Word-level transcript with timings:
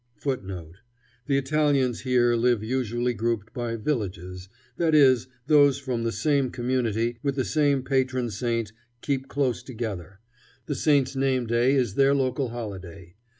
[Footnote: 0.15 0.77
The 1.27 1.37
Italians 1.37 1.99
here 1.99 2.33
live 2.35 2.63
usually 2.63 3.13
grouped 3.13 3.53
by 3.53 3.75
"villages," 3.75 4.49
that 4.77 4.95
is, 4.95 5.27
those 5.45 5.77
from 5.77 6.01
the 6.01 6.11
same 6.11 6.49
community 6.49 7.19
with 7.21 7.35
the 7.35 7.45
same 7.45 7.83
patron 7.83 8.31
saint 8.31 8.71
keep 9.03 9.27
close 9.27 9.61
together. 9.61 10.19
The 10.65 10.73
saint's 10.73 11.15
name 11.15 11.45
day 11.45 11.75
is 11.75 11.93
their 11.93 12.15
local 12.15 12.49
holiday. 12.49 13.13